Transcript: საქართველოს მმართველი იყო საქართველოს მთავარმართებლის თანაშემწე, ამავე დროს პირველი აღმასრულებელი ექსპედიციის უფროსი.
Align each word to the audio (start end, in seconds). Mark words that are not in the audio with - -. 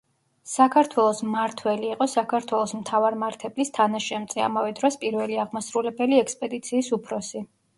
საქართველოს 0.51 1.19
მმართველი 1.25 1.91
იყო 1.95 2.07
საქართველოს 2.13 2.73
მთავარმართებლის 2.79 3.71
თანაშემწე, 3.77 4.43
ამავე 4.49 4.75
დროს 4.81 4.99
პირველი 5.05 5.39
აღმასრულებელი 5.45 6.23
ექსპედიციის 6.25 6.91
უფროსი. 6.99 7.47